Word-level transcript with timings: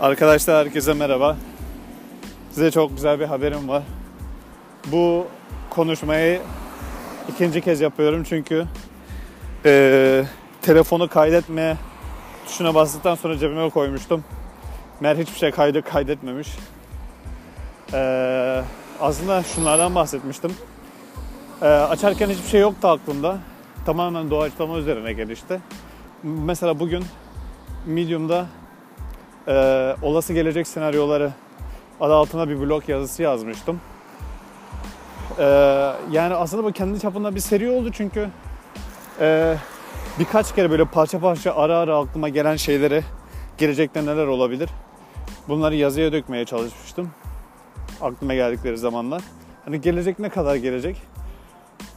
Arkadaşlar 0.00 0.66
herkese 0.66 0.92
merhaba. 0.92 1.36
Size 2.50 2.70
çok 2.70 2.90
güzel 2.96 3.20
bir 3.20 3.24
haberim 3.24 3.68
var. 3.68 3.82
Bu 4.86 5.26
konuşmayı 5.70 6.40
ikinci 7.28 7.60
kez 7.60 7.80
yapıyorum 7.80 8.24
çünkü 8.28 8.66
e, 9.64 10.24
telefonu 10.62 11.08
kaydetme 11.08 11.76
tuşuna 12.46 12.74
bastıktan 12.74 13.14
sonra 13.14 13.38
cebime 13.38 13.70
koymuştum. 13.70 14.24
Meğer 15.00 15.16
hiçbir 15.16 15.38
şey 15.38 15.50
kaydı 15.50 15.82
kaydetmemiş. 15.82 16.48
E, 17.92 18.62
aslında 19.00 19.42
şunlardan 19.42 19.94
bahsetmiştim. 19.94 20.52
E, 21.62 21.66
açarken 21.66 22.28
hiçbir 22.30 22.48
şey 22.48 22.60
yoktu 22.60 22.88
aklımda. 22.88 23.38
Tamamen 23.86 24.30
doğaçlama 24.30 24.78
üzerine 24.78 25.12
gelişti. 25.12 25.60
Mesela 26.22 26.80
bugün 26.80 27.04
Medium'da 27.86 28.46
e, 29.50 29.96
olası 30.02 30.32
gelecek 30.32 30.66
senaryoları 30.66 31.32
adı 32.00 32.14
altına 32.14 32.48
bir 32.48 32.60
blog 32.60 32.88
yazısı 32.88 33.22
yazmıştım. 33.22 33.80
E, 35.38 35.44
yani 36.10 36.34
aslında 36.34 36.64
bu 36.64 36.72
kendi 36.72 37.00
çapında 37.00 37.34
bir 37.34 37.40
seri 37.40 37.70
oldu 37.70 37.90
çünkü 37.92 38.28
e, 39.20 39.56
birkaç 40.18 40.54
kere 40.54 40.70
böyle 40.70 40.84
parça 40.84 41.18
parça 41.18 41.54
ara 41.54 41.78
ara 41.78 41.98
aklıma 41.98 42.28
gelen 42.28 42.56
şeyleri 42.56 43.02
gelecekte 43.58 44.06
neler 44.06 44.26
olabilir 44.26 44.70
bunları 45.48 45.74
yazıya 45.74 46.12
dökmeye 46.12 46.44
çalışmıştım. 46.44 47.10
Aklıma 48.00 48.34
geldikleri 48.34 48.78
zamanlar. 48.78 49.22
Hani 49.64 49.80
gelecek 49.80 50.18
ne 50.18 50.28
kadar 50.28 50.56
gelecek? 50.56 50.96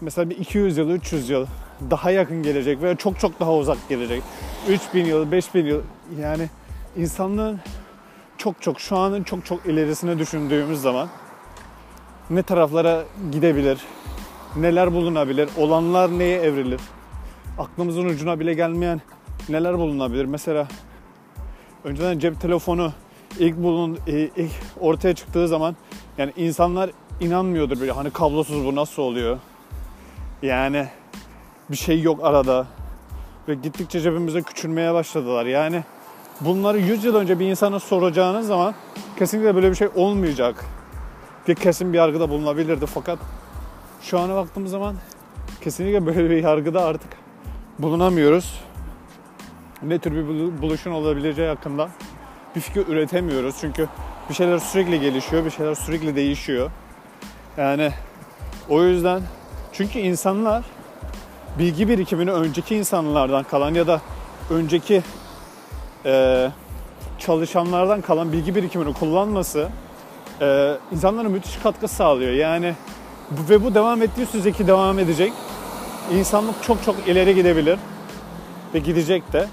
Mesela 0.01 0.29
bir 0.29 0.37
200 0.37 0.77
yıl, 0.77 0.89
300 0.89 1.29
yıl 1.29 1.45
daha 1.91 2.11
yakın 2.11 2.43
gelecek 2.43 2.81
veya 2.81 2.95
çok 2.95 3.19
çok 3.19 3.39
daha 3.39 3.53
uzak 3.53 3.77
gelecek. 3.89 4.23
3000 4.67 5.05
yıl, 5.05 5.31
5000 5.31 5.65
yıl 5.65 5.81
yani 6.21 6.49
insanlığın 6.97 7.59
çok 8.37 8.61
çok 8.61 8.79
şu 8.79 8.97
anın 8.97 9.23
çok 9.23 9.45
çok 9.45 9.65
ilerisine 9.65 10.19
düşündüğümüz 10.19 10.81
zaman 10.81 11.09
ne 12.29 12.43
taraflara 12.43 13.03
gidebilir, 13.31 13.81
neler 14.55 14.93
bulunabilir, 14.93 15.49
olanlar 15.57 16.19
neye 16.19 16.39
evrilir, 16.39 16.81
aklımızın 17.59 18.05
ucuna 18.05 18.39
bile 18.39 18.53
gelmeyen 18.53 19.01
neler 19.49 19.77
bulunabilir. 19.77 20.25
Mesela 20.25 20.67
önceden 21.83 22.19
cep 22.19 22.41
telefonu 22.41 22.91
ilk 23.39 23.57
bulun 23.57 23.99
ilk 24.07 24.51
ortaya 24.79 25.15
çıktığı 25.15 25.47
zaman 25.47 25.75
yani 26.17 26.33
insanlar 26.37 26.89
inanmıyordur 27.19 27.79
böyle 27.79 27.91
hani 27.91 28.11
kablosuz 28.11 28.65
bu 28.65 28.75
nasıl 28.75 29.01
oluyor? 29.01 29.39
Yani 30.41 30.87
bir 31.71 31.77
şey 31.77 32.01
yok 32.01 32.19
arada 32.23 32.67
ve 33.47 33.55
gittikçe 33.55 33.99
cebimize 34.01 34.41
küçülmeye 34.41 34.93
başladılar. 34.93 35.45
Yani 35.45 35.83
bunları 36.41 36.79
100 36.79 37.03
yıl 37.03 37.15
önce 37.15 37.39
bir 37.39 37.45
insana 37.45 37.79
soracağınız 37.79 38.47
zaman 38.47 38.73
kesinlikle 39.19 39.55
böyle 39.55 39.71
bir 39.71 39.75
şey 39.75 39.89
olmayacak 39.95 40.65
diye 41.47 41.55
kesin 41.55 41.93
bir 41.93 41.97
yargıda 41.97 42.29
bulunabilirdi. 42.29 42.85
Fakat 42.85 43.19
şu 44.01 44.19
ana 44.19 44.35
baktığımız 44.35 44.71
zaman 44.71 44.95
kesinlikle 45.61 46.05
böyle 46.05 46.29
bir 46.29 46.43
yargıda 46.43 46.85
artık 46.85 47.09
bulunamıyoruz. 47.79 48.59
Ne 49.83 49.99
tür 49.99 50.11
bir 50.11 50.61
buluşun 50.61 50.91
olabileceği 50.91 51.47
hakkında 51.47 51.89
bir 52.55 52.61
fikir 52.61 52.87
üretemiyoruz. 52.87 53.55
Çünkü 53.61 53.87
bir 54.29 54.33
şeyler 54.33 54.57
sürekli 54.57 54.99
gelişiyor, 54.99 55.45
bir 55.45 55.51
şeyler 55.51 55.75
sürekli 55.75 56.15
değişiyor. 56.15 56.71
Yani 57.57 57.91
o 58.69 58.83
yüzden 58.83 59.21
çünkü 59.73 59.99
insanlar 59.99 60.63
bilgi 61.59 61.87
birikimini 61.87 62.31
önceki 62.31 62.75
insanlardan 62.75 63.43
kalan 63.43 63.73
ya 63.73 63.87
da 63.87 64.01
önceki 64.49 65.03
e, 66.05 66.49
çalışanlardan 67.19 68.01
kalan 68.01 68.31
bilgi 68.31 68.55
birikimini 68.55 68.93
kullanması 68.93 69.69
e, 70.41 70.77
insanlara 70.91 71.29
müthiş 71.29 71.57
katkı 71.57 71.87
sağlıyor. 71.87 72.31
Yani 72.31 72.73
bu, 73.31 73.49
ve 73.49 73.63
bu 73.63 73.75
devam 73.75 74.01
ettiği 74.01 74.25
sürece 74.25 74.51
ki 74.51 74.67
devam 74.67 74.99
edecek. 74.99 75.33
İnsanlık 76.13 76.63
çok 76.63 76.83
çok 76.83 77.07
ileri 77.07 77.35
gidebilir 77.35 77.79
ve 78.73 78.79
gidecek 78.79 79.33
de. 79.33 79.47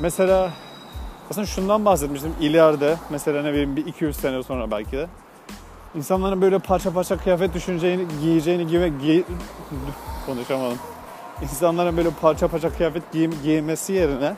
Mesela 0.00 0.50
aslında 1.30 1.46
şundan 1.46 1.84
bahsetmiştim 1.84 2.34
ileride 2.40 2.96
mesela 3.10 3.42
ne 3.42 3.52
bileyim 3.52 3.76
bir 3.76 3.86
200 3.86 4.16
sene 4.16 4.42
sonra 4.42 4.70
belki 4.70 4.92
de 4.92 5.06
insanların 5.94 6.42
böyle 6.42 6.58
parça 6.58 6.90
parça 6.90 7.16
kıyafet 7.16 7.54
düşüneceğini, 7.54 8.06
giyeceğini 8.22 8.66
giyme, 8.66 8.88
giy... 8.88 9.22
konuşamadım. 10.26 10.78
İnsanların 11.42 11.96
böyle 11.96 12.10
parça 12.10 12.48
parça 12.48 12.70
kıyafet 12.70 13.12
giy, 13.12 13.30
giymesi 13.42 13.92
yerine 13.92 14.36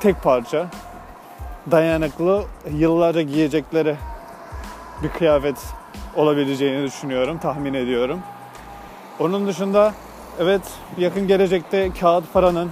tek 0.00 0.22
parça 0.22 0.66
dayanıklı 1.70 2.44
yıllarca 2.72 3.22
giyecekleri 3.22 3.96
bir 5.02 5.08
kıyafet 5.08 5.56
olabileceğini 6.16 6.86
düşünüyorum, 6.86 7.38
tahmin 7.38 7.74
ediyorum. 7.74 8.20
Onun 9.18 9.46
dışında 9.46 9.94
evet 10.38 10.62
yakın 10.98 11.26
gelecekte 11.26 11.90
kağıt 12.00 12.32
paranın, 12.32 12.70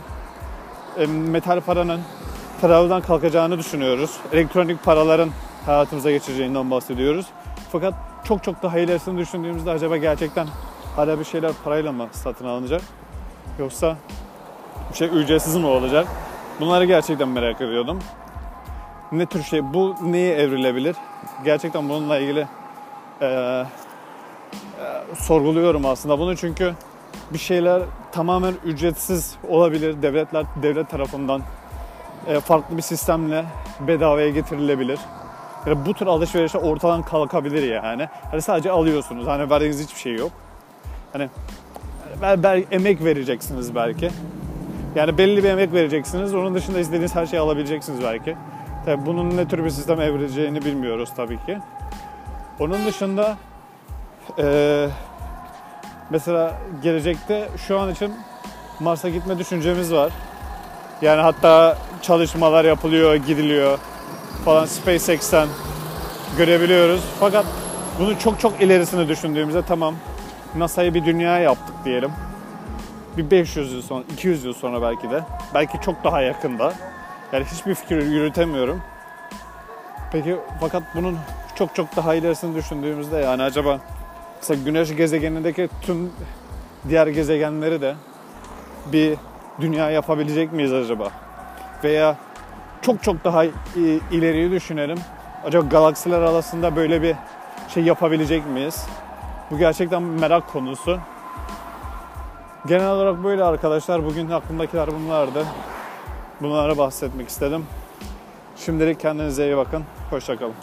e, 0.98 1.06
metal 1.06 1.60
paranın 1.60 2.00
tarafından 2.60 3.02
kalkacağını 3.02 3.58
düşünüyoruz. 3.58 4.10
Elektronik 4.32 4.84
paraların 4.84 5.30
hayatımıza 5.66 6.10
geçeceğinden 6.10 6.70
bahsediyoruz. 6.70 7.26
Fakat 7.72 7.94
çok 8.24 8.44
çok 8.44 8.62
daha 8.62 8.78
ilerisini 8.78 9.18
düşündüğümüzde 9.18 9.70
acaba 9.70 9.96
gerçekten 9.96 10.46
hala 10.96 11.18
bir 11.18 11.24
şeyler 11.24 11.52
parayla 11.64 11.92
mı 11.92 12.08
satın 12.12 12.46
alınacak? 12.46 12.82
Yoksa 13.58 13.96
bir 14.90 14.96
şey 14.96 15.08
ücretsiz 15.08 15.56
mi 15.56 15.66
olacak? 15.66 16.06
Bunları 16.60 16.84
gerçekten 16.84 17.28
merak 17.28 17.60
ediyordum. 17.60 17.98
Ne 19.12 19.26
tür 19.26 19.42
şey, 19.42 19.74
bu 19.74 19.94
neye 20.02 20.34
evrilebilir? 20.34 20.96
Gerçekten 21.44 21.88
bununla 21.88 22.18
ilgili 22.18 22.46
e, 23.20 23.26
e, 23.26 23.64
sorguluyorum 25.18 25.86
aslında 25.86 26.18
bunu 26.18 26.36
çünkü 26.36 26.74
bir 27.32 27.38
şeyler 27.38 27.82
tamamen 28.12 28.54
ücretsiz 28.64 29.36
olabilir. 29.48 30.02
Devletler 30.02 30.44
devlet 30.62 30.90
tarafından 30.90 31.42
e, 32.26 32.40
farklı 32.40 32.76
bir 32.76 32.82
sistemle 32.82 33.44
bedavaya 33.80 34.28
getirilebilir. 34.28 34.98
Yani 35.66 35.86
bu 35.86 35.94
tür 35.94 36.06
alışverişe 36.06 36.58
ortadan 36.58 37.02
kalkabilir 37.02 37.72
yani. 37.72 38.08
Hani 38.30 38.42
sadece 38.42 38.70
alıyorsunuz. 38.70 39.26
Hani 39.26 39.50
verdiğiniz 39.50 39.82
hiçbir 39.82 40.00
şey 40.00 40.14
yok. 40.14 40.30
Hani 41.12 41.28
belki 42.22 42.66
emek 42.70 43.04
vereceksiniz 43.04 43.74
belki. 43.74 44.10
Yani 44.94 45.18
belli 45.18 45.44
bir 45.44 45.48
emek 45.48 45.72
vereceksiniz. 45.72 46.34
Onun 46.34 46.54
dışında 46.54 46.78
istediğiniz 46.78 47.14
her 47.14 47.26
şeyi 47.26 47.40
alabileceksiniz 47.40 48.02
belki. 48.02 48.36
Tabii 48.84 49.06
bunun 49.06 49.36
ne 49.36 49.48
tür 49.48 49.64
bir 49.64 49.70
sistem 49.70 50.00
evrileceğini 50.00 50.64
bilmiyoruz 50.64 51.08
tabii 51.16 51.36
ki. 51.46 51.58
Onun 52.60 52.86
dışında 52.86 53.36
e, 54.38 54.88
mesela 56.10 56.54
gelecekte 56.82 57.48
şu 57.66 57.78
an 57.78 57.90
için 57.90 58.12
Mars'a 58.80 59.08
gitme 59.08 59.38
düşüncemiz 59.38 59.92
var. 59.92 60.12
Yani 61.02 61.20
hatta 61.20 61.78
çalışmalar 62.02 62.64
yapılıyor, 62.64 63.14
gidiliyor 63.14 63.78
falan 64.44 64.64
SpaceX'ten 64.64 65.48
görebiliyoruz. 66.38 67.00
Fakat 67.20 67.44
bunu 68.00 68.18
çok 68.18 68.40
çok 68.40 68.62
ilerisini 68.62 69.08
düşündüğümüzde 69.08 69.62
tamam 69.62 69.94
NASA'yı 70.56 70.94
bir 70.94 71.04
dünya 71.04 71.38
yaptık 71.38 71.74
diyelim. 71.84 72.10
Bir 73.18 73.30
500 73.30 73.72
yıl 73.72 73.82
sonra, 73.82 74.04
200 74.12 74.44
yıl 74.44 74.52
sonra 74.52 74.82
belki 74.82 75.10
de. 75.10 75.22
Belki 75.54 75.80
çok 75.80 76.04
daha 76.04 76.22
yakında. 76.22 76.74
Yani 77.32 77.44
hiçbir 77.44 77.74
fikir 77.74 78.02
yürütemiyorum. 78.02 78.82
Peki 80.12 80.36
fakat 80.60 80.82
bunun 80.94 81.18
çok 81.54 81.74
çok 81.74 81.96
daha 81.96 82.14
ilerisini 82.14 82.56
düşündüğümüzde 82.56 83.16
yani 83.16 83.42
acaba 83.42 83.80
mesela 84.36 84.64
Güneş 84.64 84.96
gezegenindeki 84.96 85.68
tüm 85.82 86.12
diğer 86.88 87.06
gezegenleri 87.06 87.80
de 87.80 87.94
bir 88.92 89.14
dünya 89.60 89.90
yapabilecek 89.90 90.52
miyiz 90.52 90.72
acaba? 90.72 91.10
Veya 91.84 92.16
çok 92.82 93.02
çok 93.02 93.24
daha 93.24 93.44
ileriyi 94.10 94.50
düşünelim. 94.50 94.98
Acaba 95.44 95.68
galaksiler 95.68 96.20
arasında 96.20 96.76
böyle 96.76 97.02
bir 97.02 97.14
şey 97.74 97.82
yapabilecek 97.82 98.46
miyiz? 98.46 98.86
Bu 99.50 99.58
gerçekten 99.58 100.02
merak 100.02 100.52
konusu. 100.52 100.98
Genel 102.68 102.90
olarak 102.90 103.24
böyle 103.24 103.44
arkadaşlar. 103.44 104.04
Bugün 104.04 104.30
aklımdakiler 104.30 104.88
bunlardı. 104.92 105.44
Bunlara 106.40 106.78
bahsetmek 106.78 107.28
istedim. 107.28 107.66
Şimdilik 108.56 109.00
kendinize 109.00 109.44
iyi 109.44 109.56
bakın. 109.56 109.84
Hoşçakalın. 110.10 110.54